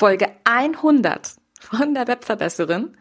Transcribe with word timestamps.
Folge 0.00 0.30
100 0.44 1.32
von 1.60 1.92
der 1.92 2.08
Webverbesserin. 2.08 2.96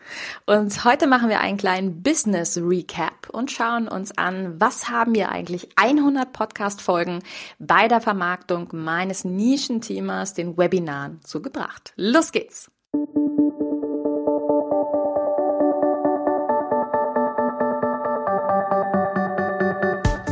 Und 0.46 0.84
heute 0.84 1.08
machen 1.08 1.30
wir 1.30 1.40
einen 1.40 1.58
kleinen 1.58 2.04
Business 2.04 2.58
Recap 2.62 3.30
und 3.32 3.52
schauen 3.52 3.88
uns 3.88 4.18
an, 4.18 4.60
was 4.60 4.90
haben 4.90 5.16
wir 5.16 5.30
eigentlich 5.32 5.70
100 5.78 6.34
Podcast 6.34 6.82
Folgen 6.82 7.24
bei 7.58 7.88
der 7.88 8.02
Vermarktung 8.02 8.68
meines 8.74 9.24
Nischenthemas, 9.24 10.34
den 10.34 10.58
Webinaren, 10.58 11.22
zugebracht. 11.24 11.94
Los 11.96 12.34
geht's! 12.34 12.70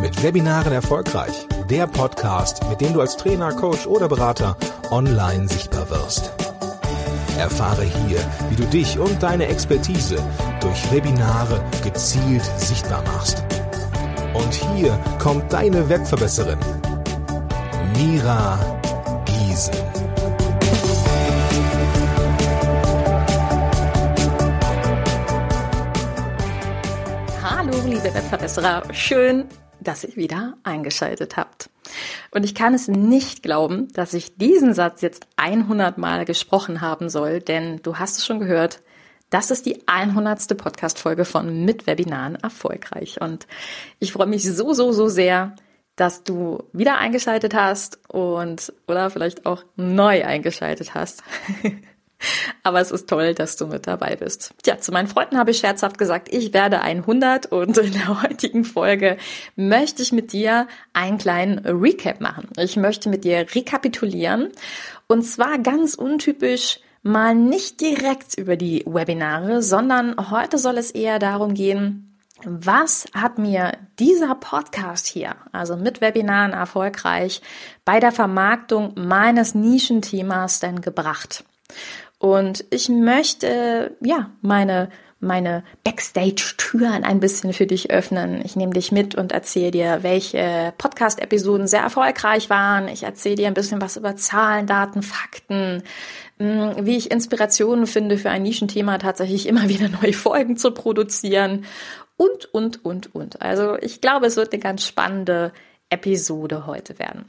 Mit 0.02 0.21
Webinaren 0.21 0.73
erfolgreich. 0.73 1.47
Der 1.70 1.88
Podcast, 1.88 2.68
mit 2.68 2.81
dem 2.81 2.91
du 2.91 2.99
als 2.99 3.15
Trainer, 3.15 3.54
Coach 3.54 3.88
oder 3.88 4.09
Berater 4.09 4.57
online 4.91 5.47
sichtbar 5.47 5.89
wirst. 5.89 6.46
Erfahre 7.38 7.83
hier, 7.83 8.19
wie 8.50 8.55
du 8.55 8.65
dich 8.65 9.00
und 9.00 9.21
deine 9.21 9.47
Expertise 9.47 10.18
durch 10.59 10.91
Webinare 10.91 11.64
gezielt 11.83 12.43
sichtbar 12.57 13.04
machst. 13.04 13.43
Und 14.33 14.54
hier 14.75 14.97
kommt 15.19 15.51
deine 15.54 15.87
Webverbesserin, 15.87 16.59
Mira 17.95 18.59
Giesen. 19.25 19.73
Hallo, 27.43 27.73
liebe 27.86 28.14
Webverbesserer. 28.14 28.83
Schön, 28.93 29.45
dass 29.79 30.04
ihr 30.04 30.15
wieder 30.15 30.56
eingeschaltet 30.64 31.37
habt. 31.37 31.69
Und 32.31 32.44
ich 32.44 32.55
kann 32.55 32.73
es 32.73 32.88
nicht 32.88 33.44
glauben, 33.44 33.88
dass 33.94 34.13
ich 34.13 34.38
diesen 34.38 34.73
Satz 34.73 35.02
jetzt 35.02 35.27
100 35.38 35.97
Mal 35.97 36.25
gesprochen 36.25 36.81
haben 36.81 37.09
soll, 37.09 37.39
denn 37.39 37.81
du 37.83 37.97
hast 37.97 38.17
es 38.17 38.25
schon 38.25 38.39
gehört, 38.39 38.81
das 39.30 39.52
ist 39.52 39.66
die 39.66 39.83
100. 39.88 40.58
Podcast-Folge 40.58 41.25
von 41.25 41.66
Mit 41.66 41.86
Webinaren 41.86 42.36
erfolgreich. 42.36 43.19
Und 43.19 43.45
ich 44.00 44.14
freue 44.14 44.28
mich 44.28 44.44
so, 44.44 44.73
so, 44.73 44.92
so 44.92 45.08
sehr, 45.08 45.56
dass 45.97 46.23
du 46.23 46.64
wieder 46.72 46.97
eingeschaltet 47.00 47.53
hast 47.53 48.00
und 48.08 48.72
oder 48.88 49.09
vielleicht 49.09 49.45
auch 49.45 49.64
neu 49.75 50.23
eingeschaltet 50.23 50.94
hast. 50.94 51.23
Aber 52.64 52.82
es 52.82 52.92
ist 52.92 53.10
toll, 53.10 53.34
dass 53.34 53.58
du 53.58 53.68
mit 53.68 53.88
dabei 53.88 54.16
bist. 54.16 54.54
Tja, 54.64 54.80
zu 54.80 54.92
meinen 54.92 55.08
Freunden 55.08 55.38
habe 55.38 55.52
ich 55.52 55.60
scherzhaft 55.60 55.98
gesagt, 55.98 56.34
ich 56.34 56.54
werde 56.54 56.82
100 56.82 57.48
und 57.48 57.78
in 57.78 57.94
der 57.94 58.22
heutigen 58.24 58.66
Folge 58.66 59.18
möchte 59.56 60.02
ich 60.02 60.12
mit 60.12 60.34
dir 60.34 60.68
einen 60.94 61.18
kleinen 61.18 61.59
Recap 61.59 62.22
machen. 62.22 62.50
Ich 62.58 62.78
möchte 62.78 63.09
mit 63.09 63.24
dir 63.24 63.46
rekapitulieren 63.54 64.52
und 65.08 65.24
zwar 65.24 65.59
ganz 65.59 65.96
untypisch 65.96 66.80
mal 67.04 67.36
nicht 67.36 67.80
direkt 67.80 68.38
über 68.38 68.58
die 68.58 68.84
Webinare, 68.86 69.62
sondern 69.62 70.16
heute 70.30 70.58
soll 70.58 70.78
es 70.78 70.92
eher 70.92 71.20
darum 71.20 71.54
gehen, 71.54 72.04
was 72.44 73.06
hat 73.14 73.40
mir 73.40 73.78
dieser 73.98 74.36
Podcast 74.36 75.08
hier, 75.08 75.36
also 75.52 75.76
mit 75.76 76.02
Webinaren 76.02 76.54
erfolgreich, 76.54 77.42
bei 77.84 78.00
der 78.00 78.12
Vermarktung 78.12 78.94
meines 78.96 79.56
Nischenthemas 79.56 80.59
denn 80.59 80.81
gebracht? 80.81 81.44
Und 82.20 82.66
ich 82.72 82.90
möchte, 82.90 83.96
ja, 84.02 84.32
meine, 84.42 84.90
meine 85.20 85.64
Backstage-Türen 85.84 87.04
ein 87.04 87.20
bisschen 87.20 87.54
für 87.54 87.68
dich 87.68 87.92
öffnen. 87.92 88.42
Ich 88.44 88.56
nehme 88.56 88.74
dich 88.74 88.92
mit 88.92 89.16
und 89.16 89.32
erzähle 89.32 89.72
dir, 89.72 90.00
welche 90.02 90.74
Podcast-Episoden 90.78 91.68
sehr 91.68 91.82
erfolgreich 91.82 92.50
waren. 92.50 92.88
Ich 92.88 93.04
erzähle 93.04 93.36
dir 93.36 93.48
ein 93.48 93.54
bisschen 93.54 93.82
was 93.82 93.98
über 93.98 94.16
Zahlen, 94.16 94.68
Daten, 94.68 95.02
Fakten, 95.04 95.84
hm, 96.40 96.76
wie 96.82 96.98
ich 96.98 97.12
Inspirationen 97.12 97.88
finde, 97.88 98.18
für 98.18 98.30
ein 98.30 98.44
Nischenthema 98.44 98.98
tatsächlich 98.98 99.48
immer 99.48 99.70
wieder 99.70 99.90
neue 100.02 100.14
Folgen 100.14 100.58
zu 100.58 100.72
produzieren 100.72 101.66
und, 102.16 102.46
und, 102.54 102.84
und, 102.84 103.14
und. 103.16 103.42
Also 103.42 103.78
ich 103.80 104.02
glaube, 104.02 104.26
es 104.26 104.38
wird 104.38 104.53
eine 104.53 104.62
ganz 104.62 104.86
spannende 104.86 105.52
Episode 105.90 106.66
heute 106.66 107.00
werden. 107.00 107.25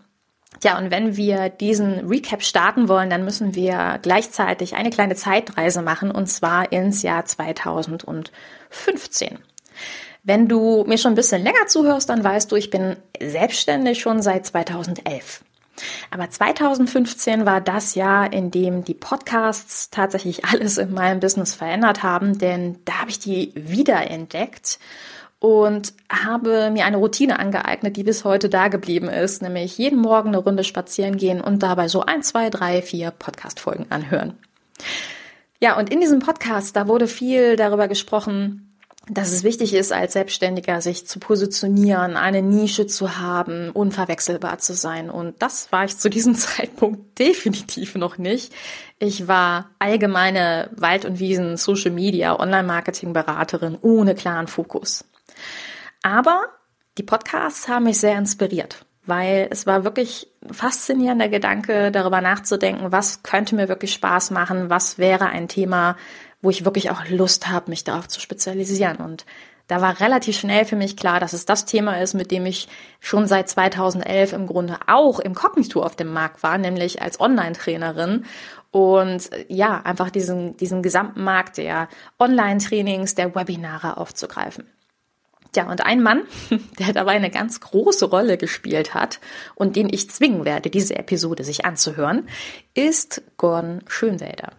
Ja, 0.64 0.78
und 0.78 0.90
wenn 0.90 1.16
wir 1.16 1.48
diesen 1.48 2.08
Recap 2.08 2.42
starten 2.42 2.88
wollen, 2.88 3.10
dann 3.10 3.24
müssen 3.24 3.54
wir 3.54 3.98
gleichzeitig 4.02 4.74
eine 4.74 4.90
kleine 4.90 5.14
Zeitreise 5.14 5.82
machen 5.82 6.10
und 6.10 6.26
zwar 6.26 6.72
ins 6.72 7.02
Jahr 7.02 7.24
2015. 7.24 9.38
Wenn 10.24 10.48
du 10.48 10.84
mir 10.86 10.98
schon 10.98 11.12
ein 11.12 11.16
bisschen 11.16 11.42
länger 11.42 11.66
zuhörst, 11.68 12.10
dann 12.10 12.24
weißt 12.24 12.50
du, 12.50 12.56
ich 12.56 12.70
bin 12.70 12.96
selbstständig 13.20 14.00
schon 14.00 14.20
seit 14.20 14.46
2011. 14.46 15.42
Aber 16.10 16.28
2015 16.28 17.46
war 17.46 17.60
das 17.60 17.94
Jahr, 17.94 18.32
in 18.32 18.50
dem 18.50 18.84
die 18.84 18.94
Podcasts 18.94 19.90
tatsächlich 19.90 20.44
alles 20.44 20.78
in 20.78 20.92
meinem 20.92 21.20
Business 21.20 21.54
verändert 21.54 22.02
haben, 22.02 22.38
denn 22.38 22.78
da 22.84 23.00
habe 23.00 23.10
ich 23.10 23.18
die 23.18 23.52
wiederentdeckt 23.54 24.78
und 25.40 25.92
habe 26.10 26.70
mir 26.70 26.84
eine 26.84 26.96
Routine 26.96 27.38
angeeignet, 27.38 27.96
die 27.96 28.02
bis 28.02 28.24
heute 28.24 28.48
da 28.48 28.68
geblieben 28.68 29.08
ist, 29.08 29.42
nämlich 29.42 29.78
jeden 29.78 30.00
Morgen 30.00 30.28
eine 30.28 30.38
Runde 30.38 30.64
spazieren 30.64 31.16
gehen 31.16 31.40
und 31.40 31.62
dabei 31.62 31.88
so 31.88 32.02
ein, 32.02 32.22
zwei, 32.22 32.50
drei, 32.50 32.82
vier 32.82 33.10
Podcast-Folgen 33.12 33.86
anhören. 33.90 34.34
Ja, 35.60 35.76
und 35.76 35.90
in 35.90 36.00
diesem 36.00 36.20
Podcast, 36.20 36.76
da 36.76 36.88
wurde 36.88 37.08
viel 37.08 37.56
darüber 37.56 37.88
gesprochen, 37.88 38.68
dass 39.10 39.32
es 39.32 39.42
wichtig 39.42 39.74
ist, 39.74 39.92
als 39.92 40.12
Selbstständiger 40.12 40.80
sich 40.80 41.06
zu 41.06 41.18
positionieren, 41.18 42.16
eine 42.16 42.42
Nische 42.42 42.86
zu 42.86 43.18
haben, 43.18 43.70
unverwechselbar 43.70 44.58
zu 44.58 44.74
sein. 44.74 45.08
Und 45.08 45.40
das 45.40 45.72
war 45.72 45.84
ich 45.84 45.96
zu 45.96 46.10
diesem 46.10 46.34
Zeitpunkt 46.36 47.18
definitiv 47.18 47.94
noch 47.94 48.18
nicht. 48.18 48.52
Ich 48.98 49.26
war 49.26 49.70
allgemeine 49.78 50.70
Wald- 50.76 51.04
und 51.04 51.18
Wiesen, 51.18 51.56
Social 51.56 51.90
Media, 51.90 52.38
Online-Marketing-Beraterin 52.38 53.78
ohne 53.80 54.14
klaren 54.14 54.46
Fokus. 54.46 55.04
Aber 56.02 56.44
die 56.96 57.02
Podcasts 57.02 57.68
haben 57.68 57.84
mich 57.84 57.98
sehr 57.98 58.18
inspiriert, 58.18 58.84
weil 59.06 59.48
es 59.50 59.66
war 59.66 59.84
wirklich 59.84 60.28
ein 60.44 60.54
faszinierender 60.54 61.28
Gedanke, 61.28 61.90
darüber 61.90 62.20
nachzudenken, 62.20 62.92
was 62.92 63.22
könnte 63.22 63.54
mir 63.54 63.68
wirklich 63.68 63.92
Spaß 63.92 64.30
machen, 64.30 64.70
was 64.70 64.98
wäre 64.98 65.26
ein 65.26 65.48
Thema, 65.48 65.96
wo 66.42 66.50
ich 66.50 66.64
wirklich 66.64 66.90
auch 66.90 67.08
Lust 67.08 67.48
habe, 67.48 67.70
mich 67.70 67.84
darauf 67.84 68.08
zu 68.08 68.20
spezialisieren. 68.20 68.96
Und 68.98 69.26
da 69.68 69.82
war 69.82 70.00
relativ 70.00 70.38
schnell 70.38 70.64
für 70.64 70.76
mich 70.76 70.96
klar, 70.96 71.20
dass 71.20 71.34
es 71.34 71.44
das 71.44 71.66
Thema 71.66 72.00
ist, 72.00 72.14
mit 72.14 72.30
dem 72.30 72.46
ich 72.46 72.68
schon 73.00 73.26
seit 73.26 73.48
2011 73.48 74.32
im 74.32 74.46
Grunde 74.46 74.78
auch 74.86 75.20
im 75.20 75.34
Kognito 75.34 75.82
auf 75.82 75.94
dem 75.94 76.12
Markt 76.12 76.42
war, 76.42 76.56
nämlich 76.58 77.02
als 77.02 77.20
Online-Trainerin 77.20 78.24
und 78.70 79.30
ja, 79.48 79.80
einfach 79.82 80.10
diesen, 80.10 80.56
diesen 80.56 80.82
gesamten 80.82 81.22
Markt 81.22 81.58
der 81.58 81.88
Online-Trainings, 82.18 83.14
der 83.14 83.34
Webinare 83.34 83.98
aufzugreifen. 83.98 84.66
Ja, 85.56 85.70
und 85.70 85.84
ein 85.84 86.02
Mann, 86.02 86.22
der 86.78 86.92
dabei 86.92 87.12
eine 87.12 87.30
ganz 87.30 87.60
große 87.60 88.06
Rolle 88.06 88.36
gespielt 88.36 88.94
hat 88.94 89.20
und 89.54 89.76
den 89.76 89.88
ich 89.92 90.10
zwingen 90.10 90.44
werde, 90.44 90.70
diese 90.70 90.96
Episode 90.96 91.44
sich 91.44 91.64
anzuhören, 91.64 92.28
ist 92.74 93.22
Gordon 93.36 93.80
Schönwälder. 93.86 94.50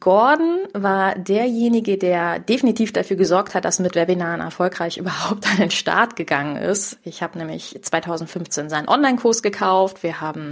Gordon 0.00 0.60
war 0.72 1.14
derjenige, 1.14 1.98
der 1.98 2.38
definitiv 2.38 2.92
dafür 2.92 3.16
gesorgt 3.16 3.54
hat, 3.54 3.66
dass 3.66 3.80
mit 3.80 3.94
Webinaren 3.94 4.40
erfolgreich 4.40 4.96
überhaupt 4.98 5.46
an 5.46 5.58
den 5.58 5.70
Start 5.70 6.16
gegangen 6.16 6.56
ist. 6.56 6.98
Ich 7.02 7.22
habe 7.22 7.38
nämlich 7.38 7.78
2015 7.80 8.70
seinen 8.70 8.88
Online-Kurs 8.88 9.42
gekauft. 9.42 10.02
Wir 10.02 10.20
haben 10.22 10.50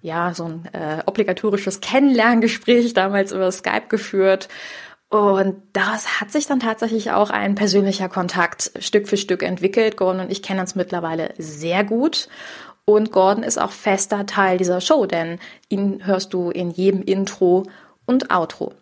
ja 0.00 0.32
so 0.34 0.44
ein 0.44 0.68
äh, 0.72 1.02
obligatorisches 1.06 1.80
Kennenlerngespräch 1.80 2.94
damals 2.94 3.32
über 3.32 3.50
Skype 3.50 3.86
geführt 3.88 4.48
und 5.12 5.56
daraus 5.74 6.22
hat 6.22 6.32
sich 6.32 6.46
dann 6.46 6.58
tatsächlich 6.58 7.10
auch 7.10 7.28
ein 7.28 7.54
persönlicher 7.54 8.08
Kontakt 8.08 8.72
Stück 8.78 9.06
für 9.06 9.18
Stück 9.18 9.42
entwickelt. 9.42 9.98
Gordon 9.98 10.22
und 10.22 10.32
ich 10.32 10.42
kennen 10.42 10.60
uns 10.60 10.74
mittlerweile 10.74 11.34
sehr 11.36 11.84
gut. 11.84 12.30
Und 12.86 13.12
Gordon 13.12 13.44
ist 13.44 13.60
auch 13.60 13.72
fester 13.72 14.24
Teil 14.24 14.56
dieser 14.56 14.80
Show, 14.80 15.04
denn 15.04 15.38
ihn 15.68 16.06
hörst 16.06 16.32
du 16.32 16.48
in 16.48 16.70
jedem 16.70 17.02
Intro 17.02 17.64
und 18.06 18.32
Outro. 18.34 18.72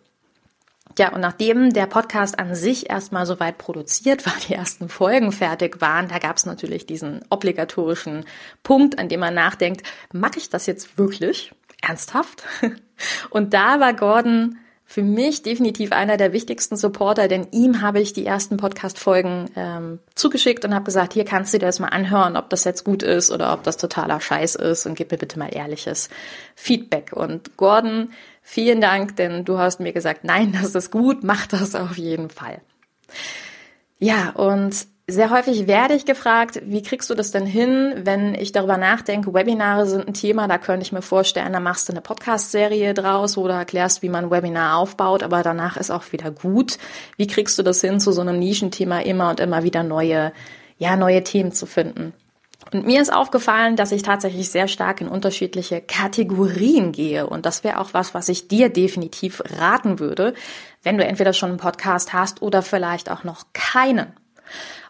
Ja, 0.97 1.11
und 1.13 1.19
nachdem 1.19 1.73
der 1.73 1.85
Podcast 1.85 2.39
an 2.39 2.55
sich 2.55 2.89
erstmal 2.89 3.25
soweit 3.25 3.57
produziert 3.57 4.25
war, 4.25 4.33
die 4.47 4.53
ersten 4.53 4.87
Folgen 4.87 5.33
fertig 5.33 5.81
waren, 5.81 6.07
da 6.07 6.17
gab 6.17 6.37
es 6.37 6.45
natürlich 6.45 6.85
diesen 6.85 7.25
obligatorischen 7.29 8.23
Punkt, 8.63 8.99
an 8.99 9.09
dem 9.09 9.19
man 9.19 9.33
nachdenkt, 9.33 9.85
mache 10.13 10.37
ich 10.37 10.49
das 10.49 10.65
jetzt 10.65 10.97
wirklich? 10.97 11.51
Ernsthaft? 11.81 12.43
Und 13.31 13.53
da 13.53 13.81
war 13.81 13.93
Gordon 13.93 14.57
für 14.91 15.03
mich 15.03 15.41
definitiv 15.41 15.93
einer 15.93 16.17
der 16.17 16.33
wichtigsten 16.33 16.75
Supporter, 16.75 17.29
denn 17.29 17.47
ihm 17.51 17.81
habe 17.81 18.01
ich 18.01 18.11
die 18.11 18.25
ersten 18.25 18.57
Podcast-Folgen 18.57 19.49
ähm, 19.55 19.99
zugeschickt 20.15 20.65
und 20.65 20.75
habe 20.75 20.83
gesagt, 20.83 21.13
hier 21.13 21.23
kannst 21.23 21.53
du 21.53 21.59
dir 21.59 21.67
das 21.67 21.79
mal 21.79 21.87
anhören, 21.87 22.35
ob 22.35 22.49
das 22.49 22.65
jetzt 22.65 22.83
gut 22.83 23.01
ist 23.01 23.31
oder 23.31 23.53
ob 23.53 23.63
das 23.63 23.77
totaler 23.77 24.19
Scheiß 24.19 24.55
ist 24.55 24.85
und 24.85 24.95
gib 24.95 25.09
mir 25.09 25.17
bitte 25.17 25.39
mal 25.39 25.47
ehrliches 25.47 26.09
Feedback. 26.55 27.13
Und 27.13 27.55
Gordon, 27.55 28.11
vielen 28.41 28.81
Dank, 28.81 29.15
denn 29.15 29.45
du 29.45 29.59
hast 29.59 29.79
mir 29.79 29.93
gesagt, 29.93 30.25
nein, 30.25 30.57
das 30.61 30.75
ist 30.75 30.91
gut, 30.91 31.23
mach 31.23 31.47
das 31.47 31.73
auf 31.73 31.97
jeden 31.97 32.29
Fall. 32.29 32.59
Ja, 33.97 34.31
und 34.31 34.75
sehr 35.07 35.29
häufig 35.29 35.67
werde 35.67 35.93
ich 35.93 36.05
gefragt, 36.05 36.61
wie 36.63 36.81
kriegst 36.81 37.09
du 37.09 37.15
das 37.15 37.31
denn 37.31 37.45
hin, 37.45 37.93
wenn 38.03 38.33
ich 38.35 38.51
darüber 38.51 38.77
nachdenke, 38.77 39.33
Webinare 39.33 39.85
sind 39.85 40.07
ein 40.07 40.13
Thema, 40.13 40.47
da 40.47 40.57
könnte 40.57 40.85
ich 40.85 40.91
mir 40.91 41.01
vorstellen, 41.01 41.53
da 41.53 41.59
machst 41.59 41.89
du 41.89 41.93
eine 41.93 42.01
Podcast-Serie 42.01 42.93
draus 42.93 43.37
oder 43.37 43.55
erklärst, 43.55 44.01
wie 44.01 44.09
man 44.09 44.25
ein 44.25 44.31
Webinar 44.31 44.77
aufbaut, 44.77 45.23
aber 45.23 45.43
danach 45.43 45.75
ist 45.77 45.91
auch 45.91 46.11
wieder 46.11 46.31
gut. 46.31 46.77
Wie 47.17 47.27
kriegst 47.27 47.57
du 47.59 47.63
das 47.63 47.81
hin, 47.81 47.99
zu 47.99 48.11
so 48.11 48.21
einem 48.21 48.39
Nischenthema 48.39 48.99
immer 48.99 49.29
und 49.29 49.39
immer 49.39 49.63
wieder 49.63 49.83
neue, 49.83 50.31
ja, 50.77 50.95
neue 50.95 51.23
Themen 51.23 51.51
zu 51.51 51.65
finden? 51.65 52.13
Und 52.71 52.85
mir 52.85 53.01
ist 53.01 53.11
aufgefallen, 53.11 53.75
dass 53.75 53.91
ich 53.91 54.03
tatsächlich 54.03 54.49
sehr 54.49 54.67
stark 54.67 55.01
in 55.01 55.09
unterschiedliche 55.09 55.81
Kategorien 55.81 56.91
gehe. 56.91 57.27
Und 57.27 57.45
das 57.45 57.63
wäre 57.63 57.79
auch 57.79 57.93
was, 57.93 58.13
was 58.13 58.29
ich 58.29 58.47
dir 58.47 58.69
definitiv 58.69 59.41
raten 59.59 59.99
würde, 59.99 60.33
wenn 60.83 60.97
du 60.97 61.03
entweder 61.03 61.33
schon 61.33 61.49
einen 61.49 61.57
Podcast 61.57 62.13
hast 62.13 62.41
oder 62.41 62.61
vielleicht 62.61 63.09
auch 63.09 63.23
noch 63.23 63.47
keinen. 63.51 64.13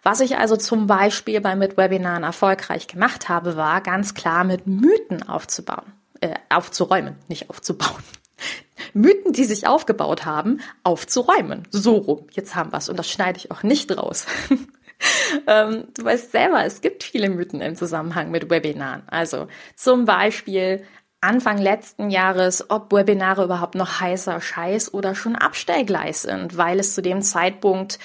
Was 0.04 0.20
ich 0.20 0.38
also 0.38 0.58
zum 0.58 0.88
Beispiel 0.88 1.42
bei 1.42 1.56
Mit-Webinaren 1.56 2.24
erfolgreich 2.24 2.88
gemacht 2.88 3.30
habe, 3.30 3.56
war 3.56 3.82
ganz 3.82 4.14
klar 4.14 4.44
mit 4.44 4.68
Mythen 4.68 5.28
aufzubauen, 5.28 5.94
äh, 6.22 6.36
aufzuräumen, 6.50 7.16
nicht 7.28 7.50
aufzubauen. 7.50 8.04
Mythen, 8.94 9.34
die 9.34 9.46
sich 9.46 9.68
aufgebaut 9.68 10.26
haben, 10.26 10.60
aufzuräumen. 10.84 11.68
So 11.70 11.96
rum. 11.96 12.28
Jetzt 12.32 12.56
haben 12.56 12.72
wir's 12.72 12.90
und 12.90 12.98
das 12.98 13.10
schneide 13.10 13.38
ich 13.38 13.52
auch 13.52 13.64
nicht 13.64 13.96
raus. 13.96 14.26
ähm, 15.48 15.86
du 15.96 16.04
weißt 16.04 16.32
selber, 16.32 16.66
es 16.66 16.82
gibt 16.82 17.04
viele 17.04 17.30
Mythen 17.30 17.62
im 17.62 17.76
Zusammenhang 17.76 18.32
mit 18.32 18.50
Webinaren. 18.50 19.04
Also 19.08 19.48
zum 19.76 20.06
Beispiel 20.06 20.84
Anfang 21.24 21.60
letzten 21.60 22.10
Jahres, 22.10 22.72
ob 22.72 22.92
Webinare 22.92 23.44
überhaupt 23.44 23.76
noch 23.76 24.02
heißer 24.02 24.42
Scheiß 24.42 24.92
oder 24.96 25.14
schon 25.14 25.36
Abstellgleis 25.36 26.24
sind, 26.24 26.58
weil 26.58 26.80
es 26.80 26.96
zu 26.96 27.04
dem 27.04 27.22
Zeitpunkt 27.22 28.00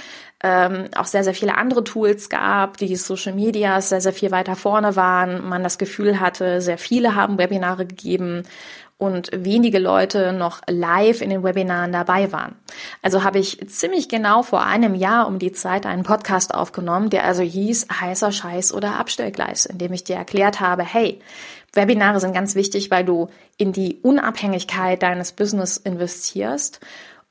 ähm, 0.47 0.89
auch 0.95 1.07
sehr, 1.07 1.25
sehr 1.25 1.35
viele 1.35 1.57
andere 1.57 1.83
Tools 1.83 2.29
gab, 2.29 2.77
die 2.77 2.95
Social 2.95 3.33
Media 3.33 3.81
sehr, 3.81 4.01
sehr 4.01 4.13
viel 4.13 4.31
weiter 4.31 4.55
vorne 4.55 4.95
waren, 4.95 5.47
man 5.49 5.65
das 5.65 5.77
Gefühl 5.77 6.21
hatte, 6.21 6.61
sehr 6.61 6.79
viele 6.79 7.17
haben 7.17 7.37
Webinare 7.37 7.85
gegeben 7.85 8.45
und 8.97 9.31
wenige 9.33 9.81
Leute 9.81 10.33
noch 10.33 10.63
live 10.69 11.21
in 11.21 11.31
den 11.31 11.43
Webinaren 11.43 11.91
dabei 11.91 12.31
waren. 12.33 12.55
Also 13.03 13.25
habe 13.25 13.41
ich 13.41 13.69
ziemlich 13.69 14.09
genau 14.09 14.43
vor 14.43 14.63
einem 14.63 14.95
Jahr 14.95 15.27
um 15.27 15.39
die 15.41 15.53
Zeit 15.53 15.85
einen 15.85 16.05
Podcast 16.05 16.55
aufgenommen, 16.55 17.11
der 17.11 17.25
also 17.25 17.43
hieß 17.43 17.89
heißer 18.01 18.31
Scheiß 18.31 18.73
oder 18.73 18.99
Abstellgleis, 18.99 19.67
in 19.67 19.79
dem 19.79 19.93
ich 19.93 20.05
dir 20.05 20.17
erklärt 20.17 20.61
habe, 20.61 20.85
hey, 20.85 21.21
Webinare 21.73 22.21
sind 22.21 22.33
ganz 22.33 22.55
wichtig, 22.55 22.91
weil 22.91 23.05
du 23.05 23.29
in 23.59 23.73
die 23.73 23.99
Unabhängigkeit 24.03 25.03
deines 25.03 25.33
Business 25.33 25.77
investierst 25.77 26.81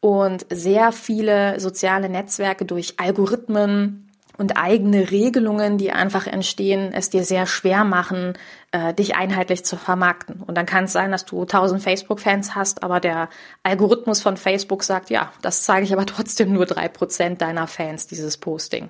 und 0.06 0.46
sehr 0.52 0.92
viele 0.92 1.60
soziale 1.60 2.10
Netzwerke 2.10 2.64
durch 2.64 3.00
Algorithmen 3.00 4.08
und 4.38 4.56
eigene 4.56 5.10
Regelungen, 5.10 5.80
die 5.80 5.92
einfach 5.94 6.28
entstehen, 6.28 6.94
es 6.94 7.10
dir 7.10 7.24
sehr 7.24 7.48
schwer 7.48 7.84
machen, 7.86 8.34
äh, 8.72 8.94
dich 8.94 9.16
einheitlich 9.16 9.66
zu 9.66 9.78
vermarkten. 9.78 10.44
Und 10.44 10.60
dann 10.60 10.68
kann 10.68 10.84
es 10.84 10.92
sein, 10.92 11.12
dass 11.12 11.26
du 11.26 11.42
1000 11.42 11.82
Facebook-Fans 11.82 12.54
hast, 12.54 12.84
aber 12.84 13.00
der 13.00 13.30
Algorithmus 13.64 14.22
von 14.22 14.38
Facebook 14.38 14.84
sagt, 14.84 15.10
ja, 15.10 15.32
das 15.42 15.64
zeige 15.64 15.86
ich 15.86 15.94
aber 15.94 16.06
trotzdem 16.06 16.54
nur 16.54 16.68
drei 16.68 16.88
Prozent 16.88 17.42
deiner 17.42 17.66
Fans, 17.66 18.06
dieses 18.06 18.38
Posting. 18.38 18.90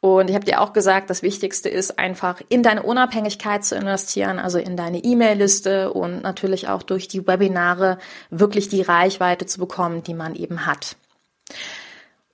Und 0.00 0.30
ich 0.30 0.36
habe 0.36 0.44
dir 0.44 0.60
auch 0.60 0.72
gesagt, 0.72 1.10
das 1.10 1.22
Wichtigste 1.22 1.68
ist 1.68 1.98
einfach 1.98 2.40
in 2.48 2.62
deine 2.62 2.84
Unabhängigkeit 2.84 3.64
zu 3.64 3.74
investieren, 3.74 4.38
also 4.38 4.58
in 4.58 4.76
deine 4.76 5.02
E-Mail-Liste 5.02 5.92
und 5.92 6.22
natürlich 6.22 6.68
auch 6.68 6.84
durch 6.84 7.08
die 7.08 7.26
Webinare 7.26 7.98
wirklich 8.30 8.68
die 8.68 8.82
Reichweite 8.82 9.46
zu 9.46 9.58
bekommen, 9.58 10.04
die 10.04 10.14
man 10.14 10.36
eben 10.36 10.66
hat. 10.66 10.96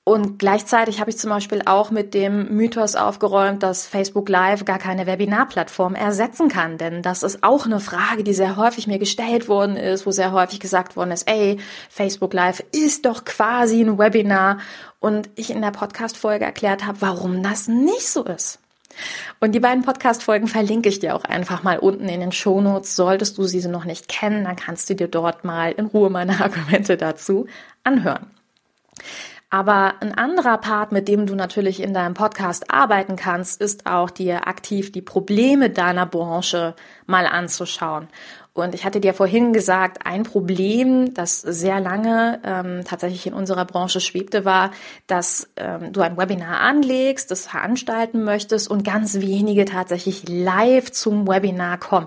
Und 0.07 0.39
gleichzeitig 0.39 1.01
habe 1.01 1.09
ich 1.09 1.17
zum 1.17 1.31
Beispiel 1.31 1.63
auch 1.65 1.91
mit 1.91 2.13
dem 2.13 2.55
Mythos 2.55 2.95
aufgeräumt, 2.95 3.63
dass 3.63 3.87
Facebook 3.87 4.29
Live 4.29 4.67
gar 4.67 4.79
keine 4.79 5.07
Webinarplattform 5.07 5.95
ersetzen 5.95 6.49
kann. 6.49 6.77
Denn 6.77 7.01
das 7.01 7.23
ist 7.23 7.43
auch 7.43 7.65
eine 7.65 7.81
Frage, 7.81 8.23
die 8.23 8.35
sehr 8.35 8.57
häufig 8.57 8.87
mir 8.87 8.99
gestellt 8.99 9.49
worden 9.49 9.77
ist, 9.77 10.05
wo 10.05 10.11
sehr 10.11 10.33
häufig 10.33 10.61
gesagt 10.61 10.97
worden 10.97 11.11
ist, 11.11 11.27
ey, 11.27 11.59
Facebook 11.89 12.35
Live 12.35 12.63
ist 12.71 13.07
doch 13.07 13.25
quasi 13.25 13.81
ein 13.81 13.99
Webinar. 13.99 14.59
Und 15.01 15.31
ich 15.37 15.51
in 15.51 15.63
der 15.63 15.71
Podcast-Folge 15.71 16.45
erklärt 16.45 16.85
habe, 16.85 17.01
warum 17.01 17.43
das 17.43 17.67
nicht 17.67 18.07
so 18.07 18.25
ist. 18.25 18.59
Und 19.41 19.53
die 19.53 19.61
beiden 19.61 19.85
Podcast-Folgen 19.85 20.49
verlinke 20.49 20.91
ich 20.91 21.01
dir 21.01 21.17
auch 21.17 21.25
einfach 21.25 21.63
mal 21.63 21.79
unten 21.79 22.11
in 22.11 22.21
den 22.21 22.33
Shownotes. 22.33 22.95
Solltest 22.95 23.39
du 23.39 23.45
sie 23.45 23.67
noch 23.69 23.87
nicht 23.87 24.09
kennen, 24.09 24.45
dann 24.45 24.57
kannst 24.57 24.91
du 24.91 24.95
dir 24.95 25.09
dort 25.09 25.45
mal 25.45 25.73
in 25.73 25.87
Ruhe 25.87 26.11
meine 26.11 26.41
Argumente 26.45 26.99
dazu 26.99 27.47
anhören. 27.85 28.27
Aber 29.55 29.95
ein 30.01 30.13
anderer 30.13 30.59
Part, 30.59 30.91
mit 30.91 31.07
dem 31.07 31.27
du 31.27 31.37
natürlich 31.37 31.81
in 31.81 31.95
deinem 31.95 32.15
Podcast 32.15 32.73
arbeiten 32.73 33.15
kannst, 33.15 33.61
ist 33.61 33.87
auch 33.87 34.11
dir 34.11 34.49
aktiv 34.49 34.91
die 34.91 35.01
Probleme 35.01 35.71
deiner 35.71 36.07
Branche 36.07 36.75
mal 37.07 37.25
anzuschauen 37.29 38.09
und 38.55 38.73
ich 38.73 38.85
hatte 38.85 39.01
dir 39.01 39.15
vorhin 39.15 39.53
gesagt, 39.53 40.07
ein 40.07 40.23
Problem, 40.23 41.13
das 41.13 41.41
sehr 41.41 41.81
lange 41.81 42.41
ähm, 42.45 42.83
tatsächlich 42.85 43.27
in 43.27 43.35
unserer 43.35 43.65
Branche 43.65 44.01
schwebte, 44.01 44.45
war, 44.45 44.71
dass 45.09 45.49
ähm, 45.57 45.93
du 45.93 46.03
ein 46.03 46.17
Webinar 46.17 46.61
anlegst, 46.61 47.33
das 47.33 47.49
veranstalten 47.49 48.23
möchtest 48.23 48.71
und 48.71 48.85
ganz 48.85 49.17
wenige 49.17 49.65
tatsächlich 49.65 50.29
live 50.29 50.93
zum 50.93 51.27
Webinar 51.27 51.79
kommen. 51.79 52.07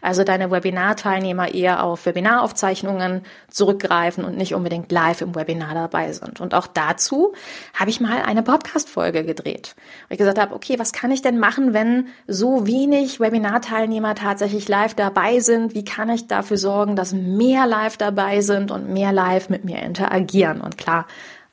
Also 0.00 0.22
deine 0.22 0.52
Webinarteilnehmer 0.52 1.52
eher 1.52 1.82
auf 1.82 2.06
Webinaraufzeichnungen 2.06 3.22
zurückgreifen 3.50 4.24
und 4.24 4.36
nicht 4.36 4.54
unbedingt 4.54 4.92
live 4.92 5.20
im 5.20 5.34
Webinar 5.34 5.74
dabei 5.74 6.12
sind. 6.12 6.40
Und 6.40 6.54
auch 6.54 6.68
dazu 6.68 7.32
habe 7.74 7.90
ich 7.90 8.00
mal 8.00 8.22
eine 8.22 8.44
Podcast-Folge 8.44 9.24
gedreht. 9.24 9.74
Wo 10.06 10.12
ich 10.12 10.18
gesagt 10.18 10.38
habe, 10.38 10.54
okay, 10.54 10.78
was 10.78 10.92
kann 10.92 11.10
ich 11.10 11.22
denn 11.22 11.40
machen, 11.40 11.72
wenn 11.74 12.06
so 12.28 12.68
wenig 12.68 13.18
Webinarteilnehmer 13.18 14.14
tatsächlich 14.14 14.68
live 14.68 14.94
dabei 14.94 15.40
sind? 15.40 15.74
Wie 15.74 15.87
kann 15.88 16.10
ich 16.10 16.26
dafür 16.26 16.58
sorgen, 16.58 16.96
dass 16.96 17.12
mehr 17.12 17.66
live 17.66 17.96
dabei 17.96 18.40
sind 18.40 18.70
und 18.70 18.88
mehr 18.88 19.12
live 19.12 19.48
mit 19.48 19.64
mir 19.64 19.82
interagieren? 19.82 20.60
Und 20.60 20.76
klar, 20.76 21.06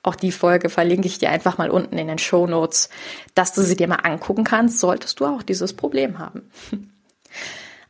auch 0.03 0.15
die 0.15 0.31
Folge 0.31 0.69
verlinke 0.69 1.07
ich 1.07 1.17
dir 1.17 1.29
einfach 1.29 1.57
mal 1.57 1.69
unten 1.69 1.97
in 1.97 2.07
den 2.07 2.19
Show 2.19 2.45
Notes, 2.45 2.89
dass 3.33 3.53
du 3.53 3.61
sie 3.61 3.75
dir 3.75 3.87
mal 3.87 3.95
angucken 4.03 4.43
kannst, 4.43 4.79
solltest 4.79 5.19
du 5.19 5.25
auch 5.25 5.41
dieses 5.41 5.73
Problem 5.73 6.19
haben. 6.19 6.51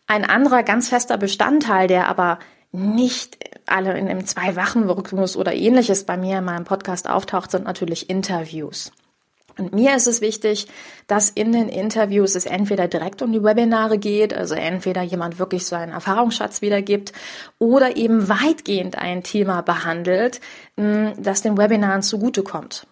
Ein 0.07 0.23
anderer 0.23 0.63
ganz 0.63 0.89
fester 0.89 1.17
Bestandteil, 1.17 1.87
der 1.87 2.07
aber 2.07 2.39
nicht 2.71 3.37
alle 3.65 3.97
in 3.97 4.07
einem 4.07 4.25
Zwei-Wachen-Rhythmus 4.25 5.35
oder 5.35 5.53
ähnliches 5.53 6.03
bei 6.03 6.15
mir 6.15 6.37
in 6.39 6.45
meinem 6.45 6.65
Podcast 6.65 7.09
auftaucht, 7.09 7.49
sind 7.51 7.65
natürlich 7.65 8.09
Interviews. 8.09 8.91
Und 9.57 9.73
mir 9.73 9.95
ist 9.95 10.07
es 10.07 10.21
wichtig, 10.21 10.67
dass 11.07 11.29
in 11.29 11.51
den 11.51 11.69
Interviews 11.69 12.35
es 12.35 12.45
entweder 12.45 12.87
direkt 12.87 13.21
um 13.21 13.31
die 13.31 13.43
Webinare 13.43 13.97
geht, 13.97 14.33
also 14.33 14.55
entweder 14.55 15.01
jemand 15.01 15.39
wirklich 15.39 15.65
seinen 15.65 15.93
Erfahrungsschatz 15.93 16.61
wiedergibt 16.61 17.13
oder 17.57 17.95
eben 17.95 18.27
weitgehend 18.27 18.97
ein 18.97 19.23
Thema 19.23 19.61
behandelt, 19.61 20.41
hm, 20.77 21.13
das 21.17 21.41
den 21.41 21.57
Webinaren 21.57 22.01
zugutekommt. 22.01 22.85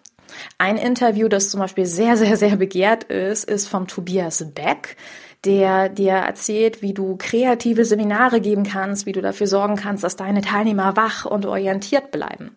Ein 0.58 0.78
Interview, 0.78 1.28
das 1.28 1.50
zum 1.50 1.60
Beispiel 1.60 1.86
sehr, 1.86 2.16
sehr, 2.16 2.36
sehr 2.36 2.56
begehrt 2.56 3.04
ist, 3.04 3.44
ist 3.44 3.68
vom 3.68 3.86
Tobias 3.86 4.44
Beck, 4.54 4.96
der 5.44 5.88
dir 5.88 6.12
erzählt, 6.12 6.80
wie 6.82 6.94
du 6.94 7.16
kreative 7.18 7.84
Seminare 7.84 8.40
geben 8.40 8.64
kannst, 8.64 9.06
wie 9.06 9.12
du 9.12 9.20
dafür 9.20 9.46
sorgen 9.46 9.76
kannst, 9.76 10.02
dass 10.02 10.16
deine 10.16 10.40
Teilnehmer 10.40 10.96
wach 10.96 11.26
und 11.26 11.44
orientiert 11.46 12.10
bleiben. 12.10 12.56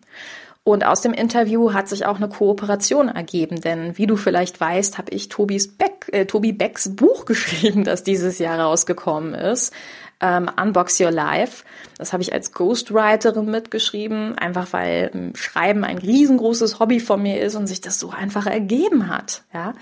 Und 0.68 0.84
aus 0.84 1.00
dem 1.00 1.14
Interview 1.14 1.72
hat 1.72 1.88
sich 1.88 2.04
auch 2.04 2.16
eine 2.16 2.28
Kooperation 2.28 3.08
ergeben, 3.08 3.58
denn 3.58 3.96
wie 3.96 4.06
du 4.06 4.16
vielleicht 4.16 4.60
weißt, 4.60 4.98
habe 4.98 5.10
ich 5.12 5.30
Tobis 5.30 5.74
Beck, 5.74 6.10
äh, 6.12 6.26
Tobi 6.26 6.52
Becks 6.52 6.94
Buch 6.94 7.24
geschrieben, 7.24 7.84
das 7.84 8.02
dieses 8.02 8.38
Jahr 8.38 8.60
rausgekommen 8.60 9.32
ist. 9.32 9.72
Ähm, 10.20 10.50
Unbox 10.60 11.00
Your 11.00 11.10
Life. 11.10 11.64
Das 11.96 12.12
habe 12.12 12.22
ich 12.22 12.34
als 12.34 12.52
Ghostwriterin 12.52 13.46
mitgeschrieben, 13.46 14.36
einfach 14.36 14.70
weil 14.74 15.10
ähm, 15.14 15.34
Schreiben 15.34 15.84
ein 15.84 15.96
riesengroßes 15.96 16.78
Hobby 16.80 17.00
von 17.00 17.22
mir 17.22 17.40
ist 17.40 17.54
und 17.54 17.66
sich 17.66 17.80
das 17.80 17.98
so 17.98 18.10
einfach 18.10 18.44
ergeben 18.44 19.08
hat. 19.08 19.44
Ja, 19.54 19.72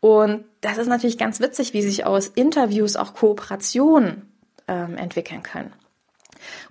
und 0.00 0.44
das 0.60 0.76
ist 0.76 0.88
natürlich 0.88 1.16
ganz 1.16 1.40
witzig, 1.40 1.72
wie 1.72 1.80
sich 1.80 2.04
aus 2.04 2.26
Interviews 2.26 2.96
auch 2.96 3.14
Kooperationen 3.14 4.30
ähm, 4.68 4.98
entwickeln 4.98 5.42
können. 5.42 5.72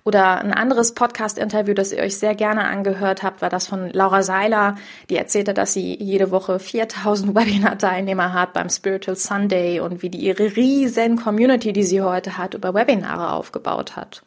Oder 0.04 0.40
ein 0.40 0.52
anderes 0.52 0.94
Podcast-Interview, 0.94 1.74
das 1.74 1.92
ihr 1.92 2.02
euch 2.02 2.18
sehr 2.18 2.34
gerne 2.34 2.64
angehört 2.64 3.22
habt, 3.22 3.42
war 3.42 3.50
das 3.50 3.66
von 3.66 3.90
Laura 3.90 4.22
Seiler. 4.22 4.76
Die 5.10 5.16
erzählte, 5.16 5.54
dass 5.54 5.72
sie 5.72 5.96
jede 6.02 6.30
Woche 6.30 6.58
4000 6.58 7.34
Webinar-Teilnehmer 7.34 8.32
hat 8.32 8.52
beim 8.52 8.70
Spiritual 8.70 9.16
Sunday 9.16 9.80
und 9.80 10.02
wie 10.02 10.10
die 10.10 10.18
ihre 10.18 10.56
riesen 10.56 11.16
Community, 11.16 11.72
die 11.72 11.84
sie 11.84 12.02
heute 12.02 12.38
hat, 12.38 12.54
über 12.54 12.74
Webinare 12.74 13.32
aufgebaut 13.32 13.96
hat. 13.96 14.22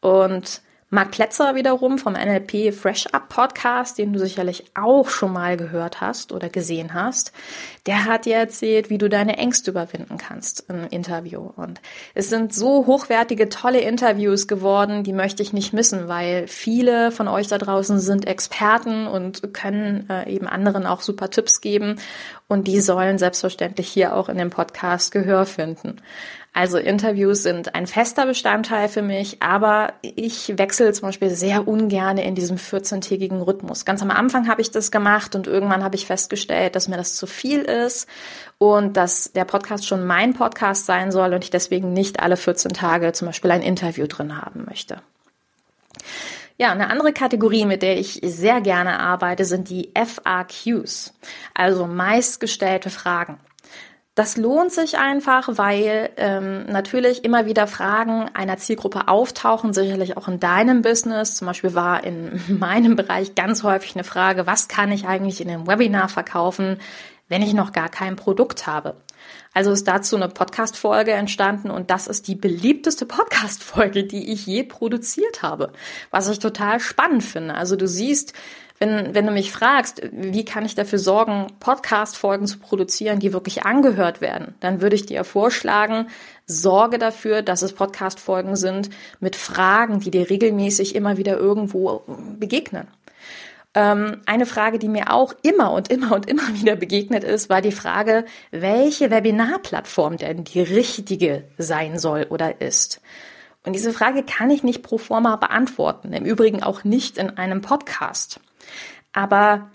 Und 0.00 0.62
Marc 0.88 1.10
Plätzer 1.10 1.56
wiederum 1.56 1.98
vom 1.98 2.12
NLP 2.12 2.72
Fresh 2.72 3.08
Up 3.08 3.28
Podcast, 3.28 3.98
den 3.98 4.12
du 4.12 4.20
sicherlich 4.20 4.66
auch 4.76 5.08
schon 5.08 5.32
mal 5.32 5.56
gehört 5.56 6.00
hast 6.00 6.30
oder 6.30 6.48
gesehen 6.48 6.94
hast, 6.94 7.32
der 7.86 8.04
hat 8.04 8.24
dir 8.24 8.36
erzählt, 8.36 8.88
wie 8.88 8.96
du 8.96 9.08
deine 9.08 9.36
Ängste 9.36 9.72
überwinden 9.72 10.16
kannst 10.16 10.64
im 10.68 10.86
Interview. 10.88 11.40
Und 11.40 11.80
es 12.14 12.30
sind 12.30 12.54
so 12.54 12.86
hochwertige, 12.86 13.48
tolle 13.48 13.80
Interviews 13.80 14.46
geworden, 14.46 15.02
die 15.02 15.12
möchte 15.12 15.42
ich 15.42 15.52
nicht 15.52 15.72
missen, 15.72 16.06
weil 16.06 16.46
viele 16.46 17.10
von 17.10 17.26
euch 17.26 17.48
da 17.48 17.58
draußen 17.58 17.98
sind 17.98 18.24
Experten 18.24 19.08
und 19.08 19.52
können 19.52 20.08
äh, 20.08 20.30
eben 20.30 20.46
anderen 20.46 20.86
auch 20.86 21.00
super 21.00 21.30
Tipps 21.30 21.60
geben. 21.60 21.98
Und 22.46 22.68
die 22.68 22.80
sollen 22.80 23.18
selbstverständlich 23.18 23.88
hier 23.88 24.14
auch 24.14 24.28
in 24.28 24.38
dem 24.38 24.50
Podcast 24.50 25.10
Gehör 25.10 25.46
finden. 25.46 26.00
Also 26.56 26.78
Interviews 26.78 27.42
sind 27.42 27.74
ein 27.74 27.86
fester 27.86 28.24
Bestandteil 28.24 28.88
für 28.88 29.02
mich, 29.02 29.42
aber 29.42 29.92
ich 30.00 30.56
wechsle 30.56 30.90
zum 30.94 31.08
Beispiel 31.08 31.28
sehr 31.28 31.68
ungern 31.68 32.16
in 32.16 32.34
diesem 32.34 32.56
14-tägigen 32.56 33.42
Rhythmus. 33.42 33.84
Ganz 33.84 34.00
am 34.00 34.10
Anfang 34.10 34.48
habe 34.48 34.62
ich 34.62 34.70
das 34.70 34.90
gemacht 34.90 35.34
und 35.34 35.46
irgendwann 35.46 35.84
habe 35.84 35.96
ich 35.96 36.06
festgestellt, 36.06 36.74
dass 36.74 36.88
mir 36.88 36.96
das 36.96 37.14
zu 37.14 37.26
viel 37.26 37.60
ist 37.60 38.08
und 38.56 38.96
dass 38.96 39.32
der 39.32 39.44
Podcast 39.44 39.86
schon 39.86 40.06
mein 40.06 40.32
Podcast 40.32 40.86
sein 40.86 41.12
soll 41.12 41.34
und 41.34 41.44
ich 41.44 41.50
deswegen 41.50 41.92
nicht 41.92 42.20
alle 42.20 42.38
14 42.38 42.72
Tage 42.72 43.12
zum 43.12 43.26
Beispiel 43.26 43.50
ein 43.50 43.60
Interview 43.60 44.06
drin 44.06 44.40
haben 44.40 44.64
möchte. 44.64 45.02
Ja, 46.56 46.72
eine 46.72 46.88
andere 46.88 47.12
Kategorie, 47.12 47.66
mit 47.66 47.82
der 47.82 47.98
ich 47.98 48.18
sehr 48.24 48.62
gerne 48.62 48.98
arbeite, 48.98 49.44
sind 49.44 49.68
die 49.68 49.92
FAQs, 49.94 51.12
also 51.52 51.86
meistgestellte 51.86 52.88
Fragen. 52.88 53.38
Das 54.16 54.38
lohnt 54.38 54.72
sich 54.72 54.96
einfach, 54.96 55.46
weil 55.58 56.08
ähm, 56.16 56.64
natürlich 56.64 57.22
immer 57.22 57.44
wieder 57.44 57.66
Fragen 57.66 58.30
einer 58.32 58.56
Zielgruppe 58.56 59.08
auftauchen, 59.08 59.74
sicherlich 59.74 60.16
auch 60.16 60.26
in 60.26 60.40
deinem 60.40 60.80
Business. 60.80 61.34
Zum 61.34 61.46
Beispiel 61.46 61.74
war 61.74 62.02
in 62.02 62.40
meinem 62.58 62.96
Bereich 62.96 63.34
ganz 63.34 63.62
häufig 63.62 63.94
eine 63.94 64.04
Frage, 64.04 64.46
was 64.46 64.68
kann 64.68 64.90
ich 64.90 65.06
eigentlich 65.06 65.42
in 65.42 65.50
einem 65.50 65.66
Webinar 65.66 66.08
verkaufen, 66.08 66.78
wenn 67.28 67.42
ich 67.42 67.52
noch 67.52 67.72
gar 67.72 67.90
kein 67.90 68.16
Produkt 68.16 68.66
habe? 68.66 68.96
Also 69.52 69.70
ist 69.70 69.86
dazu 69.86 70.16
eine 70.16 70.28
Podcast-Folge 70.28 71.12
entstanden 71.12 71.70
und 71.70 71.90
das 71.90 72.06
ist 72.06 72.26
die 72.26 72.36
beliebteste 72.36 73.04
Podcast-Folge, 73.06 74.04
die 74.04 74.32
ich 74.32 74.46
je 74.46 74.62
produziert 74.62 75.42
habe, 75.42 75.72
was 76.10 76.30
ich 76.30 76.38
total 76.38 76.80
spannend 76.80 77.22
finde. 77.22 77.54
Also 77.54 77.76
du 77.76 77.86
siehst, 77.86 78.32
wenn, 78.78 79.14
wenn 79.14 79.26
du 79.26 79.32
mich 79.32 79.52
fragst, 79.52 80.02
wie 80.12 80.44
kann 80.44 80.64
ich 80.64 80.74
dafür 80.74 80.98
sorgen, 80.98 81.46
Podcast-Folgen 81.60 82.46
zu 82.46 82.58
produzieren, 82.58 83.20
die 83.20 83.32
wirklich 83.32 83.64
angehört 83.64 84.20
werden, 84.20 84.54
dann 84.60 84.80
würde 84.80 84.96
ich 84.96 85.06
dir 85.06 85.24
vorschlagen, 85.24 86.08
sorge 86.46 86.98
dafür, 86.98 87.42
dass 87.42 87.62
es 87.62 87.72
Podcast-Folgen 87.72 88.56
sind 88.56 88.90
mit 89.20 89.36
Fragen, 89.36 90.00
die 90.00 90.10
dir 90.10 90.28
regelmäßig 90.28 90.94
immer 90.94 91.16
wieder 91.16 91.38
irgendwo 91.38 92.02
begegnen. 92.38 92.86
Ähm, 93.74 94.22
eine 94.24 94.46
Frage, 94.46 94.78
die 94.78 94.88
mir 94.88 95.12
auch 95.12 95.34
immer 95.42 95.72
und 95.72 95.90
immer 95.90 96.14
und 96.14 96.28
immer 96.28 96.48
wieder 96.54 96.76
begegnet 96.76 97.24
ist, 97.24 97.50
war 97.50 97.60
die 97.60 97.72
Frage, 97.72 98.24
welche 98.50 99.10
Webinarplattform 99.10 100.16
denn 100.16 100.44
die 100.44 100.62
richtige 100.62 101.44
sein 101.58 101.98
soll 101.98 102.26
oder 102.30 102.60
ist. 102.60 103.00
Und 103.66 103.72
diese 103.72 103.92
Frage 103.92 104.22
kann 104.22 104.48
ich 104.50 104.62
nicht 104.62 104.82
pro 104.82 104.96
forma 104.96 105.34
beantworten, 105.36 106.12
im 106.12 106.24
Übrigen 106.24 106.62
auch 106.62 106.84
nicht 106.84 107.18
in 107.18 107.36
einem 107.36 107.60
Podcast. 107.60 108.40
Aber 109.12 109.68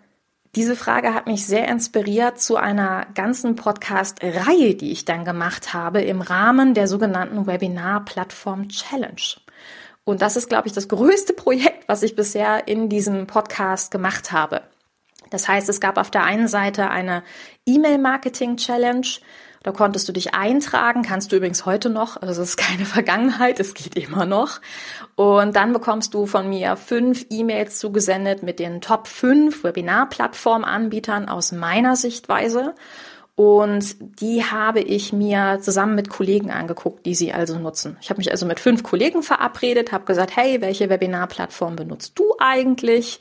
diese 0.56 0.78
Frage 0.78 1.14
hat 1.14 1.28
mich 1.28 1.46
sehr 1.46 1.68
inspiriert 1.68 2.40
zu 2.40 2.56
einer 2.56 3.06
ganzen 3.16 3.56
Podcast-Reihe, 3.56 4.76
die 4.76 4.92
ich 4.92 5.04
dann 5.04 5.26
gemacht 5.26 5.74
habe 5.74 6.02
im 6.02 6.22
Rahmen 6.22 6.74
der 6.74 6.88
sogenannten 6.88 7.48
Webinar-Plattform 7.48 8.70
Challenge. 8.70 9.22
Und 10.06 10.22
das 10.22 10.38
ist, 10.38 10.48
glaube 10.48 10.68
ich, 10.68 10.74
das 10.74 10.88
größte 10.88 11.34
Projekt, 11.34 11.88
was 11.88 12.02
ich 12.02 12.16
bisher 12.16 12.70
in 12.70 12.88
diesem 12.88 13.28
Podcast 13.28 13.92
gemacht 13.92 14.32
habe. 14.32 14.62
Das 15.30 15.50
heißt, 15.50 15.68
es 15.68 15.82
gab 15.82 15.98
auf 15.98 16.12
der 16.12 16.24
einen 16.24 16.48
Seite 16.48 16.90
eine 16.90 17.24
E-Mail-Marketing-Challenge, 17.66 19.08
da 19.64 19.72
konntest 19.72 20.08
du 20.10 20.14
dich 20.14 20.34
eintragen, 20.34 21.04
kannst 21.04 21.32
du 21.32 21.36
übrigens 21.36 21.66
heute 21.66 21.90
noch, 21.90 22.22
also 22.22 22.42
es 22.42 22.50
ist 22.50 22.58
keine 22.58 22.86
Vergangenheit, 22.86 23.60
es 23.60 23.74
geht 23.74 23.96
immer 23.96 24.26
noch. 24.26 24.60
Und 25.16 25.56
dann 25.56 25.74
bekommst 25.74 26.14
du 26.14 26.26
von 26.26 26.50
mir 26.50 26.76
fünf 26.76 27.26
E-Mails 27.30 27.78
zugesendet 27.80 28.44
mit 28.44 28.60
den 28.60 28.82
Top 28.82 29.08
5 29.08 29.64
Webinar-Plattform-Anbietern 29.64 31.30
aus 31.30 31.52
meiner 31.52 31.96
Sichtweise. 31.96 32.74
Und 33.36 33.96
die 34.22 34.44
habe 34.44 34.82
ich 34.82 35.14
mir 35.14 35.60
zusammen 35.62 35.96
mit 35.96 36.10
Kollegen 36.10 36.52
angeguckt, 36.52 37.06
die 37.06 37.16
sie 37.16 37.34
also 37.34 37.58
nutzen. 37.58 37.98
Ich 38.02 38.10
habe 38.10 38.20
mich 38.20 38.30
also 38.30 38.46
mit 38.46 38.60
fünf 38.60 38.84
Kollegen 38.84 39.24
verabredet, 39.24 39.92
habe 39.92 40.06
gesagt, 40.06 40.36
hey, 40.36 40.62
welche 40.62 40.90
Webinar-Plattform 40.90 41.76
benutzt 41.76 42.14
du 42.20 42.36
eigentlich? 42.40 43.20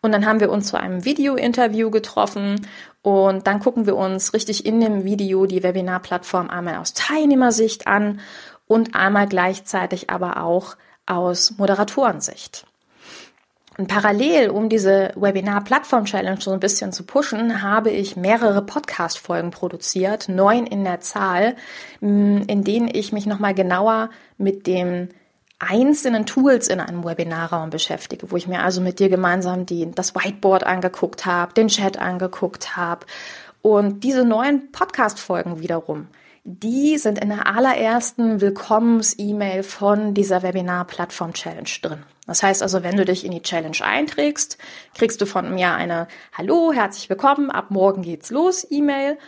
Und 0.00 0.12
dann 0.12 0.26
haben 0.26 0.40
wir 0.40 0.50
uns 0.50 0.68
zu 0.68 0.78
einem 0.78 1.04
Video-Interview 1.04 1.90
getroffen 1.90 2.66
und 3.02 3.46
dann 3.46 3.58
gucken 3.60 3.86
wir 3.86 3.96
uns 3.96 4.32
richtig 4.32 4.64
in 4.64 4.80
dem 4.80 5.04
Video 5.04 5.46
die 5.46 5.62
Webinar-Plattform 5.62 6.50
einmal 6.50 6.76
aus 6.76 6.94
Teilnehmersicht 6.94 7.86
an 7.86 8.20
und 8.68 8.94
einmal 8.94 9.26
gleichzeitig 9.26 10.08
aber 10.10 10.42
auch 10.42 10.76
aus 11.06 11.54
Moderatorensicht. 11.58 12.64
Und 13.78 13.86
parallel, 13.86 14.50
um 14.50 14.68
diese 14.68 15.12
Webinar-Plattform-Challenge 15.14 16.40
so 16.40 16.50
ein 16.50 16.58
bisschen 16.58 16.92
zu 16.92 17.04
pushen, 17.04 17.62
habe 17.62 17.90
ich 17.90 18.16
mehrere 18.16 18.60
Podcast-Folgen 18.62 19.52
produziert, 19.52 20.28
neun 20.28 20.66
in 20.66 20.82
der 20.82 20.98
Zahl, 21.00 21.54
in 22.00 22.64
denen 22.64 22.88
ich 22.92 23.12
mich 23.12 23.26
nochmal 23.26 23.54
genauer 23.54 24.10
mit 24.36 24.66
dem 24.66 25.10
einzelnen 25.58 26.26
Tools 26.26 26.68
in 26.68 26.80
einem 26.80 27.04
Webinarraum 27.04 27.70
beschäftige, 27.70 28.30
wo 28.30 28.36
ich 28.36 28.46
mir 28.46 28.62
also 28.62 28.80
mit 28.80 29.00
dir 29.00 29.08
gemeinsam 29.08 29.66
die, 29.66 29.90
das 29.90 30.14
Whiteboard 30.14 30.64
angeguckt 30.64 31.26
habe, 31.26 31.54
den 31.54 31.68
Chat 31.68 31.98
angeguckt 31.98 32.76
habe. 32.76 33.06
Und 33.60 34.04
diese 34.04 34.24
neuen 34.24 34.70
Podcast-Folgen 34.70 35.60
wiederum, 35.60 36.06
die 36.44 36.96
sind 36.96 37.18
in 37.18 37.28
der 37.28 37.46
allerersten 37.46 38.40
Willkommens-E-Mail 38.40 39.62
von 39.64 40.14
dieser 40.14 40.42
Webinar-Plattform-Challenge 40.42 41.68
drin. 41.82 42.04
Das 42.26 42.42
heißt 42.42 42.62
also, 42.62 42.82
wenn 42.82 42.96
du 42.96 43.04
dich 43.04 43.24
in 43.24 43.32
die 43.32 43.42
Challenge 43.42 43.76
einträgst, 43.82 44.58
kriegst 44.94 45.20
du 45.20 45.26
von 45.26 45.54
mir 45.54 45.72
eine 45.72 46.08
Hallo, 46.32 46.72
herzlich 46.72 47.08
willkommen, 47.10 47.50
ab 47.50 47.70
morgen 47.70 48.02
geht's 48.02 48.30
los 48.30 48.66
E-Mail 48.70 49.18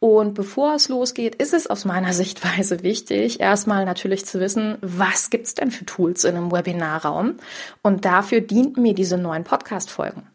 und 0.00 0.32
bevor 0.32 0.74
es 0.74 0.88
losgeht, 0.88 1.34
ist 1.34 1.52
es 1.52 1.66
aus 1.66 1.84
meiner 1.84 2.12
Sichtweise 2.14 2.82
wichtig, 2.82 3.38
erstmal 3.38 3.84
natürlich 3.84 4.26
zu 4.26 4.40
wissen, 4.40 4.78
was 4.80 5.30
gibt's 5.30 5.54
denn 5.54 5.70
für 5.70 5.84
Tools 5.84 6.24
in 6.24 6.36
einem 6.36 6.50
Webinarraum? 6.50 7.36
Und 7.82 8.04
dafür 8.06 8.40
dienten 8.40 8.82
mir 8.82 8.94
diese 8.94 9.18
neuen 9.18 9.44
Podcast-Folgen. 9.44 10.26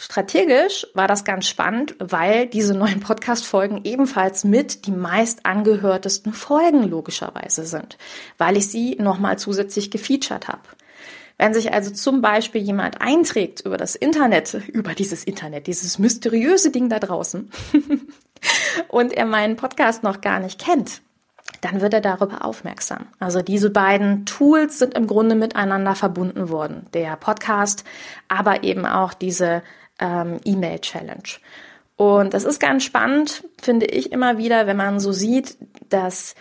Strategisch 0.00 0.86
war 0.94 1.08
das 1.08 1.24
ganz 1.24 1.48
spannend, 1.48 1.96
weil 1.98 2.46
diese 2.46 2.74
neuen 2.74 3.00
Podcast-Folgen 3.00 3.80
ebenfalls 3.82 4.44
mit 4.44 4.86
die 4.86 4.92
meist 4.92 5.44
angehörtesten 5.44 6.32
Folgen 6.32 6.84
logischerweise 6.84 7.66
sind, 7.66 7.98
weil 8.36 8.56
ich 8.56 8.68
sie 8.68 8.96
nochmal 9.00 9.38
zusätzlich 9.38 9.90
gefeatured 9.90 10.46
habe. 10.46 10.62
Wenn 11.36 11.54
sich 11.54 11.72
also 11.72 11.92
zum 11.92 12.20
Beispiel 12.20 12.60
jemand 12.60 13.00
einträgt 13.00 13.60
über 13.60 13.76
das 13.76 13.94
Internet, 13.94 14.54
über 14.68 14.94
dieses 14.94 15.24
Internet, 15.24 15.68
dieses 15.68 15.98
mysteriöse 15.98 16.70
Ding 16.70 16.88
da 16.88 16.98
draußen, 16.98 17.50
und 18.88 19.12
er 19.12 19.24
meinen 19.24 19.56
Podcast 19.56 20.02
noch 20.02 20.20
gar 20.20 20.40
nicht 20.40 20.60
kennt, 20.60 21.00
dann 21.60 21.80
wird 21.80 21.94
er 21.94 22.00
darüber 22.00 22.44
aufmerksam. 22.44 23.06
Also 23.18 23.42
diese 23.42 23.70
beiden 23.70 24.26
Tools 24.26 24.78
sind 24.78 24.94
im 24.94 25.06
Grunde 25.06 25.34
miteinander 25.34 25.94
verbunden 25.94 26.50
worden. 26.50 26.86
Der 26.94 27.16
Podcast, 27.16 27.84
aber 28.28 28.62
eben 28.64 28.86
auch 28.86 29.14
diese 29.14 29.62
ähm, 29.98 30.38
E-Mail-Challenge. 30.44 31.38
Und 31.96 32.32
das 32.32 32.44
ist 32.44 32.60
ganz 32.60 32.84
spannend, 32.84 33.42
finde 33.60 33.86
ich 33.86 34.12
immer 34.12 34.38
wieder, 34.38 34.66
wenn 34.66 34.76
man 34.76 35.00
so 35.00 35.10
sieht, 35.10 35.58
dass 35.88 36.36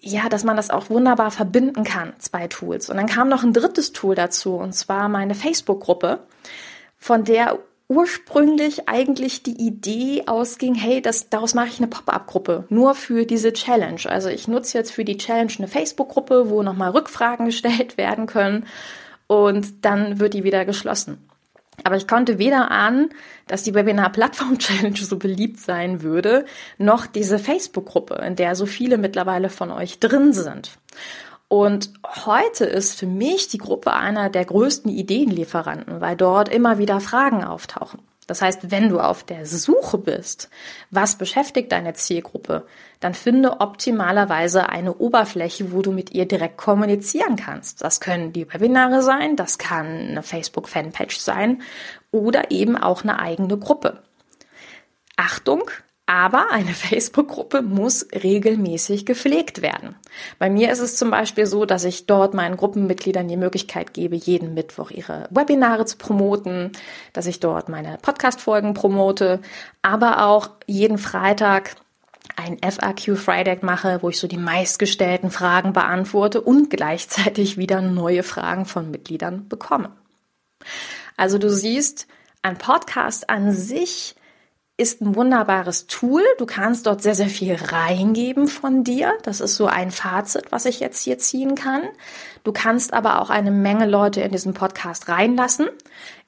ja, 0.00 0.28
dass 0.28 0.44
man 0.44 0.56
das 0.56 0.70
auch 0.70 0.88
wunderbar 0.88 1.30
verbinden 1.30 1.82
kann, 1.82 2.12
zwei 2.18 2.46
Tools. 2.46 2.90
Und 2.90 2.96
dann 2.96 3.06
kam 3.06 3.28
noch 3.28 3.42
ein 3.42 3.52
drittes 3.52 3.92
Tool 3.92 4.14
dazu, 4.14 4.54
und 4.54 4.72
zwar 4.72 5.08
meine 5.08 5.34
Facebook-Gruppe, 5.34 6.20
von 6.98 7.24
der 7.24 7.58
ursprünglich 7.88 8.88
eigentlich 8.88 9.42
die 9.42 9.56
Idee 9.64 10.24
ausging, 10.26 10.74
hey, 10.74 11.00
das, 11.00 11.30
daraus 11.30 11.54
mache 11.54 11.68
ich 11.68 11.78
eine 11.78 11.86
Pop-up-Gruppe, 11.86 12.64
nur 12.68 12.94
für 12.94 13.26
diese 13.26 13.52
Challenge. 13.52 14.00
Also 14.06 14.28
ich 14.28 14.48
nutze 14.48 14.78
jetzt 14.78 14.92
für 14.92 15.04
die 15.04 15.18
Challenge 15.18 15.52
eine 15.58 15.68
Facebook-Gruppe, 15.68 16.50
wo 16.50 16.62
nochmal 16.62 16.90
Rückfragen 16.90 17.46
gestellt 17.46 17.96
werden 17.96 18.26
können 18.26 18.66
und 19.26 19.84
dann 19.84 20.18
wird 20.18 20.34
die 20.34 20.44
wieder 20.44 20.64
geschlossen. 20.64 21.28
Aber 21.84 21.96
ich 21.96 22.08
konnte 22.08 22.38
weder 22.38 22.70
ahnen, 22.70 23.10
dass 23.46 23.62
die 23.62 23.74
Webinar 23.74 24.10
Plattform 24.10 24.58
Challenge 24.58 24.96
so 24.96 25.18
beliebt 25.18 25.60
sein 25.60 26.02
würde, 26.02 26.46
noch 26.78 27.06
diese 27.06 27.38
Facebook-Gruppe, 27.38 28.14
in 28.26 28.34
der 28.34 28.54
so 28.54 28.66
viele 28.66 28.98
mittlerweile 28.98 29.50
von 29.50 29.70
euch 29.70 30.00
drin 30.00 30.32
sind. 30.32 30.78
Und 31.48 31.92
heute 32.26 32.64
ist 32.64 32.98
für 32.98 33.06
mich 33.06 33.48
die 33.48 33.58
Gruppe 33.58 33.92
einer 33.92 34.30
der 34.30 34.44
größten 34.44 34.90
Ideenlieferanten, 34.90 36.00
weil 36.00 36.16
dort 36.16 36.48
immer 36.48 36.78
wieder 36.78 37.00
Fragen 37.00 37.44
auftauchen. 37.44 38.00
Das 38.26 38.42
heißt, 38.42 38.72
wenn 38.72 38.88
du 38.88 38.98
auf 38.98 39.22
der 39.22 39.46
Suche 39.46 39.98
bist, 39.98 40.50
was 40.90 41.16
beschäftigt 41.16 41.70
deine 41.70 41.94
Zielgruppe, 41.94 42.66
dann 42.98 43.14
finde 43.14 43.60
optimalerweise 43.60 44.68
eine 44.68 44.94
Oberfläche, 44.94 45.70
wo 45.70 45.82
du 45.82 45.92
mit 45.92 46.10
ihr 46.10 46.26
direkt 46.26 46.56
kommunizieren 46.56 47.36
kannst. 47.36 47.84
Das 47.84 48.00
können 48.00 48.32
die 48.32 48.52
Webinare 48.52 49.02
sein, 49.02 49.36
das 49.36 49.58
kann 49.58 49.86
eine 49.86 50.24
Facebook-Fanpage 50.24 51.18
sein 51.18 51.62
oder 52.10 52.50
eben 52.50 52.76
auch 52.76 53.04
eine 53.04 53.20
eigene 53.20 53.58
Gruppe. 53.58 54.02
Achtung, 55.16 55.70
aber 56.06 56.50
eine 56.50 56.72
Facebook-Gruppe 56.74 57.62
muss 57.62 58.06
regelmäßig 58.12 59.04
gepflegt 59.04 59.60
werden. 59.60 59.96
Bei 60.38 60.48
mir 60.48 60.70
ist 60.70 60.78
es 60.78 60.96
zum 60.96 61.10
Beispiel 61.10 61.46
so, 61.46 61.66
dass 61.66 61.84
ich 61.84 62.06
dort 62.06 62.32
meinen 62.32 62.56
Gruppenmitgliedern 62.56 63.28
die 63.28 63.36
Möglichkeit 63.36 63.92
gebe, 63.92 64.16
jeden 64.16 64.54
Mittwoch 64.54 64.90
ihre 64.90 65.28
Webinare 65.30 65.84
zu 65.84 65.98
promoten, 65.98 66.72
dass 67.12 67.26
ich 67.26 67.40
dort 67.40 67.68
meine 67.68 67.98
Podcast-Folgen 68.00 68.74
promote, 68.74 69.40
aber 69.82 70.26
auch 70.26 70.50
jeden 70.66 70.98
Freitag 70.98 71.76
ein 72.34 72.58
FAQ 72.58 73.16
Friday 73.16 73.58
mache, 73.62 74.02
wo 74.02 74.10
ich 74.10 74.18
so 74.18 74.26
die 74.26 74.36
meistgestellten 74.36 75.30
Fragen 75.30 75.72
beantworte 75.72 76.40
und 76.40 76.70
gleichzeitig 76.70 77.56
wieder 77.56 77.80
neue 77.80 78.22
Fragen 78.22 78.64
von 78.64 78.90
Mitgliedern 78.90 79.48
bekomme. 79.48 79.92
Also 81.16 81.38
du 81.38 81.48
siehst, 81.50 82.06
ein 82.42 82.58
Podcast 82.58 83.30
an 83.30 83.52
sich 83.52 84.15
ist 84.78 85.00
ein 85.00 85.14
wunderbares 85.14 85.86
Tool. 85.86 86.22
Du 86.38 86.44
kannst 86.44 86.86
dort 86.86 87.02
sehr, 87.02 87.14
sehr 87.14 87.28
viel 87.28 87.54
reingeben 87.54 88.46
von 88.46 88.84
dir. 88.84 89.14
Das 89.22 89.40
ist 89.40 89.56
so 89.56 89.66
ein 89.66 89.90
Fazit, 89.90 90.52
was 90.52 90.66
ich 90.66 90.80
jetzt 90.80 91.02
hier 91.02 91.18
ziehen 91.18 91.54
kann. 91.54 91.82
Du 92.44 92.52
kannst 92.52 92.92
aber 92.92 93.22
auch 93.22 93.30
eine 93.30 93.50
Menge 93.50 93.86
Leute 93.86 94.20
in 94.20 94.32
diesen 94.32 94.52
Podcast 94.52 95.08
reinlassen 95.08 95.68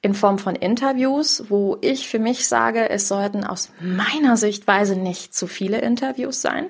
in 0.01 0.15
Form 0.15 0.39
von 0.39 0.55
Interviews, 0.55 1.43
wo 1.49 1.77
ich 1.81 2.07
für 2.07 2.19
mich 2.19 2.47
sage, 2.47 2.89
es 2.89 3.07
sollten 3.07 3.43
aus 3.43 3.69
meiner 3.79 4.35
Sichtweise 4.35 4.95
nicht 4.95 5.35
zu 5.35 5.45
viele 5.45 5.79
Interviews 5.79 6.41
sein. 6.41 6.67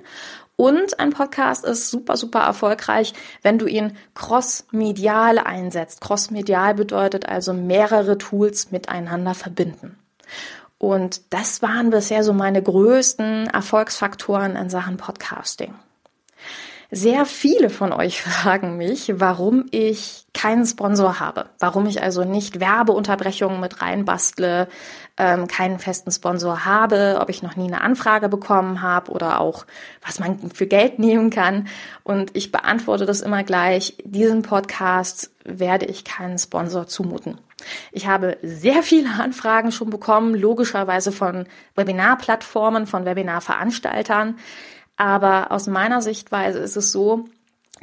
Und 0.57 0.99
ein 0.99 1.11
Podcast 1.11 1.63
ist 1.63 1.89
super, 1.89 2.17
super 2.17 2.41
erfolgreich, 2.41 3.13
wenn 3.41 3.57
du 3.57 3.65
ihn 3.65 3.95
cross-medial 4.13 5.37
einsetzt. 5.37 6.01
Cross-medial 6.01 6.75
bedeutet 6.75 7.29
also 7.29 7.53
mehrere 7.53 8.17
Tools 8.17 8.69
miteinander 8.71 9.35
verbinden. 9.35 9.97
Und 10.79 11.33
das 11.33 11.61
waren 11.61 11.91
bisher 11.91 12.23
so 12.23 12.33
meine 12.33 12.63
größten 12.63 13.47
Erfolgsfaktoren 13.47 14.55
in 14.55 14.69
Sachen 14.69 14.97
Podcasting. 14.97 15.75
Sehr 16.91 17.25
viele 17.25 17.69
von 17.69 17.93
euch 17.93 18.21
fragen 18.23 18.77
mich, 18.77 19.13
warum 19.19 19.65
ich 19.71 20.25
keinen 20.33 20.65
Sponsor 20.65 21.19
habe, 21.19 21.47
warum 21.59 21.85
ich 21.85 22.01
also 22.01 22.23
nicht 22.23 22.59
Werbeunterbrechungen 22.61 23.59
mit 23.59 23.81
reinbastle, 23.81 24.67
ähm, 25.17 25.47
keinen 25.47 25.79
festen 25.79 26.11
Sponsor 26.11 26.65
habe, 26.65 27.19
ob 27.21 27.29
ich 27.29 27.43
noch 27.43 27.57
nie 27.57 27.67
eine 27.67 27.81
Anfrage 27.81 28.29
bekommen 28.29 28.81
habe 28.81 29.11
oder 29.11 29.41
auch, 29.41 29.65
was 30.03 30.19
man 30.19 30.49
für 30.51 30.65
Geld 30.65 30.97
nehmen 30.97 31.29
kann. 31.29 31.67
Und 32.03 32.35
ich 32.37 32.51
beantworte 32.51 33.05
das 33.05 33.21
immer 33.21 33.43
gleich, 33.43 33.97
diesen 34.05 34.43
Podcast 34.43 35.29
werde 35.43 35.85
ich 35.85 36.05
keinen 36.05 36.39
Sponsor 36.39 36.87
zumuten. 36.87 37.37
Ich 37.91 38.07
habe 38.07 38.37
sehr 38.41 38.83
viele 38.83 39.09
Anfragen 39.19 39.71
schon 39.71 39.89
bekommen, 39.89 40.35
logischerweise 40.35 41.11
von 41.11 41.45
Webinarplattformen, 41.75 42.87
von 42.87 43.05
Webinarveranstaltern. 43.05 44.37
Aber 44.97 45.51
aus 45.51 45.67
meiner 45.67 46.01
Sichtweise 46.01 46.59
ist 46.59 46.75
es 46.75 46.91
so, 46.91 47.25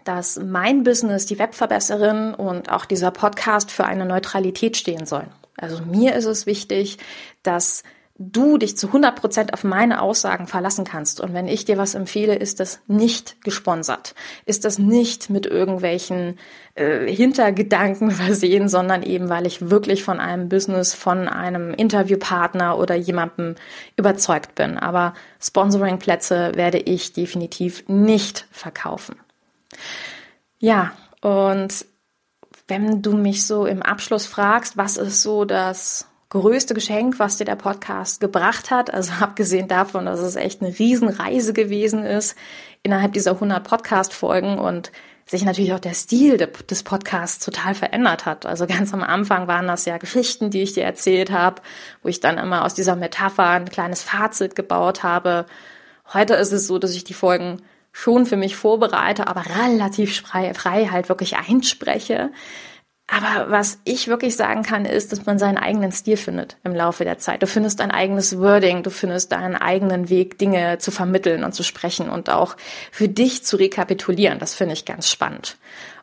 dass 0.05 0.39
mein 0.39 0.85
Business, 0.85 1.27
die 1.27 1.39
Webverbesserin 1.39 2.35
und 2.35 2.71
auch 2.71 2.85
dieser 2.85 3.11
Podcast 3.11 3.71
für 3.71 3.87
eine 3.87 4.05
Neutralität 4.05 4.77
stehen 4.77 5.07
sollen. 5.07 5.31
Also 5.57 5.83
mir 5.85 6.15
ist 6.15 6.27
es 6.27 6.47
wichtig, 6.47 6.99
dass 7.43 7.83
du 8.19 8.57
dich 8.57 8.77
zu 8.79 8.87
100 8.89 9.15
Prozent 9.15 9.53
auf 9.53 9.63
meine 9.63 10.01
Aussagen 10.01 10.47
verlassen 10.47 10.85
kannst. 10.85 11.21
Und 11.21 11.35
wenn 11.35 11.49
ich 11.49 11.65
dir 11.65 11.77
was 11.77 11.95
empfehle, 11.95 12.35
ist 12.35 12.61
das 12.61 12.81
nicht 12.87 13.43
gesponsert, 13.43 14.15
ist 14.47 14.65
das 14.65 14.79
nicht 14.79 15.29
mit 15.29 15.45
irgendwelchen 15.45 16.39
äh, 16.75 17.07
Hintergedanken 17.13 18.11
versehen, 18.13 18.69
sondern 18.69 19.03
eben, 19.03 19.29
weil 19.29 19.47
ich 19.47 19.71
wirklich 19.71 20.03
von 20.03 20.19
einem 20.19 20.49
Business, 20.49 20.95
von 20.95 21.29
einem 21.29 21.75
Interviewpartner 21.75 22.79
oder 22.79 22.95
jemandem 22.95 23.55
überzeugt 23.97 24.55
bin. 24.55 24.79
Aber 24.79 25.13
Sponsoring-Plätze 25.41 26.53
werde 26.55 26.79
ich 26.79 27.13
definitiv 27.13 27.85
nicht 27.89 28.47
verkaufen. 28.51 29.17
Ja, 30.59 30.93
und 31.21 31.85
wenn 32.67 33.03
du 33.03 33.13
mich 33.13 33.47
so 33.47 33.67
im 33.67 33.83
Abschluss 33.83 34.27
fragst, 34.27 34.77
was 34.77 34.97
ist 34.97 35.23
so 35.23 35.45
das 35.45 36.09
größte 36.41 36.75
Geschenk, 36.75 37.19
was 37.19 37.37
dir 37.37 37.45
der 37.45 37.57
Podcast 37.57 38.21
gebracht 38.21 38.71
hat. 38.71 38.93
Also 38.93 39.13
abgesehen 39.21 39.69
davon, 39.69 40.07
dass 40.07 40.21
es 40.21 40.37
echt 40.37 40.63
eine 40.63 40.79
Riesenreise 40.79 41.53
gewesen 41.53 42.05
ist 42.05 42.37
innerhalb 42.83 43.13
dieser 43.13 43.33
100 43.33 43.67
Podcast-Folgen 43.67 44.59
und 44.59 44.93
sich 45.29 45.45
natürlich 45.45 45.73
auch 45.73 45.81
der 45.81 45.95
Stil 45.95 46.37
des 46.37 46.85
Podcasts 46.85 47.45
total 47.45 47.75
verändert 47.75 48.27
hat. 48.27 48.47
Also 48.47 48.67
ganz 48.67 48.95
am 48.95 49.03
Anfang 49.03 49.49
waren 49.49 49.67
das 49.67 49.85
ja 49.85 49.99
Geschichten, 49.99 50.51
die 50.51 50.63
ich 50.63 50.75
dir 50.75 50.85
erzählt 50.85 51.33
habe, 51.33 51.63
wo 52.03 52.09
ich 52.09 52.21
dann 52.21 52.39
immer 52.39 52.65
aus 52.65 52.75
dieser 52.75 52.95
Metapher 52.95 53.49
ein 53.49 53.69
kleines 53.69 54.05
Fazit 54.05 54.55
gebaut 54.55 55.03
habe. 55.03 55.47
Heute 56.15 56.35
ist 56.35 56.53
es 56.53 56.69
so, 56.69 56.79
dass 56.79 56.95
ich 56.95 57.03
die 57.03 57.15
Folgen 57.15 57.61
schon 57.91 58.27
für 58.27 58.37
mich 58.37 58.55
vorbereite, 58.55 59.27
aber 59.27 59.43
relativ 59.65 60.21
frei, 60.21 60.55
frei 60.55 60.91
halt 60.93 61.09
wirklich 61.09 61.37
einspreche. 61.37 62.31
Aber 63.09 63.51
was 63.53 63.79
ich 63.85 64.09
wirklich 64.09 64.35
sagen 64.35 64.65
kann, 64.65 64.85
ist, 64.85 65.13
dass 65.13 65.27
man 65.27 65.39
seinen 65.39 65.59
eigenen 65.59 65.93
Stil 65.93 66.17
findet 66.17 66.57
im 66.65 66.75
Laufe 66.75 67.05
der 67.05 67.19
Zeit. 67.19 67.41
Du 67.41 67.47
findest 67.47 67.79
dein 67.79 67.93
eigenes 67.93 68.39
Wording, 68.39 68.83
du 68.83 68.91
findest 68.91 69.31
deinen 69.31 69.55
eigenen 69.55 70.09
Weg, 70.09 70.39
Dinge 70.39 70.79
zu 70.79 70.91
vermitteln 70.91 71.45
und 71.45 71.53
zu 71.53 71.63
sprechen 71.63 72.09
und 72.11 72.31
auch 72.31 72.57
für 72.91 73.09
dich 73.09 73.45
zu 73.45 73.57
rekapitulieren. 73.57 74.41
Das 74.41 74.55
finde 74.55 74.73
ich 74.73 74.85
ganz 74.85 75.09
spannend. 75.09 75.57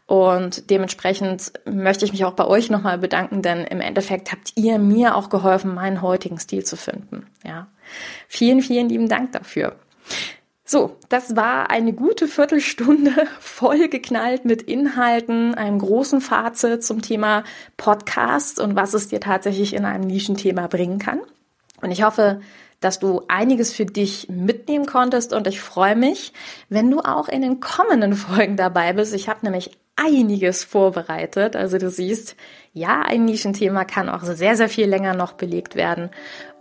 Und 0.06 0.70
dementsprechend 0.70 1.54
möchte 1.66 2.06
ich 2.06 2.12
mich 2.12 2.24
auch 2.26 2.34
bei 2.34 2.46
euch 2.46 2.70
nochmal 2.70 2.98
bedanken, 2.98 3.42
denn 3.42 3.66
im 3.66 3.82
Endeffekt 3.82 4.32
habt 4.32 4.54
ihr 4.56 4.78
mir 4.78 5.16
auch 5.16 5.30
geholfen, 5.30 5.74
meinen 5.74 6.02
heutigen 6.02 6.40
Stil 6.40 6.64
zu 6.64 6.78
finden. 6.78 7.28
Ja. 7.44 7.68
Vielen, 8.28 8.62
vielen 8.62 8.90
lieben 8.90 9.10
Dank 9.10 9.32
dafür. 9.34 9.76
So, 10.74 10.98
das 11.08 11.36
war 11.36 11.70
eine 11.70 11.94
gute 11.94 12.28
Viertelstunde 12.28 13.12
vollgeknallt 13.40 14.44
mit 14.44 14.64
Inhalten, 14.64 15.54
einem 15.54 15.78
großen 15.78 16.20
Fazit 16.20 16.84
zum 16.84 17.04
Thema 17.04 17.44
Podcast 17.78 18.60
und 18.60 18.76
was 18.76 18.96
es 18.96 19.08
dir 19.08 19.20
tatsächlich 19.20 19.76
in 19.76 19.86
einem 19.86 20.08
Nischenthema 20.08 20.66
bringen 20.66 20.98
kann. 20.98 21.20
Und 21.84 21.92
ich 21.92 22.02
hoffe, 22.02 22.42
dass 22.80 22.98
du 22.98 23.22
einiges 23.28 23.72
für 23.72 23.86
dich 23.86 24.30
mitnehmen 24.30 24.88
konntest 24.88 25.32
und 25.32 25.46
ich 25.46 25.62
freue 25.62 25.96
mich, 25.96 26.34
wenn 26.70 26.90
du 26.90 27.02
auch 27.02 27.28
in 27.28 27.44
den 27.44 27.60
kommenden 27.60 28.16
Folgen 28.16 28.58
dabei 28.58 28.94
bist. 28.94 29.14
Ich 29.14 29.30
habe 29.30 29.42
nämlich 29.44 29.78
einiges 29.96 30.64
vorbereitet. 30.64 31.56
Also 31.56 31.78
du 31.78 31.90
siehst, 31.90 32.36
ja, 32.74 33.02
ein 33.02 33.26
Nischenthema 33.26 33.86
kann 33.86 34.10
auch 34.10 34.24
sehr, 34.24 34.56
sehr 34.56 34.70
viel 34.70 34.88
länger 34.88 35.14
noch 35.14 35.34
belegt 35.34 35.76
werden. 35.76 36.10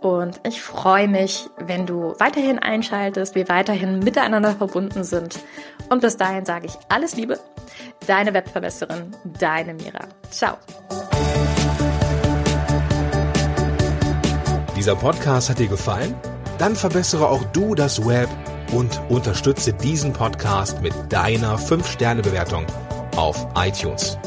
Und 0.01 0.39
ich 0.47 0.61
freue 0.61 1.07
mich, 1.07 1.49
wenn 1.57 1.85
du 1.85 2.13
weiterhin 2.19 2.59
einschaltest, 2.59 3.35
wir 3.35 3.49
weiterhin 3.49 3.99
miteinander 3.99 4.55
verbunden 4.55 5.03
sind. 5.03 5.39
Und 5.89 6.01
bis 6.01 6.17
dahin 6.17 6.45
sage 6.45 6.67
ich 6.67 6.73
alles 6.89 7.15
Liebe, 7.15 7.39
deine 8.05 8.33
Webverbesserin, 8.33 9.15
deine 9.39 9.73
Mira. 9.73 10.07
Ciao. 10.29 10.57
Dieser 14.75 14.95
Podcast 14.95 15.49
hat 15.49 15.59
dir 15.59 15.67
gefallen? 15.67 16.13
Dann 16.59 16.75
verbessere 16.75 17.29
auch 17.29 17.43
du 17.45 17.73
das 17.73 18.05
Web 18.05 18.29
und 18.73 19.01
unterstütze 19.09 19.73
diesen 19.73 20.13
Podcast 20.13 20.81
mit 20.81 20.93
deiner 21.09 21.57
5-Sterne-Bewertung 21.57 22.65
auf 23.15 23.47
iTunes. 23.55 24.17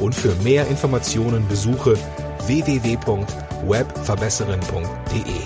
Und 0.00 0.14
für 0.14 0.34
mehr 0.36 0.66
Informationen 0.68 1.46
besuche 1.48 1.98
www.webverbesserin.de. 2.46 5.40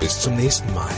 Bis 0.00 0.20
zum 0.20 0.34
nächsten 0.36 0.72
Mal. 0.74 0.90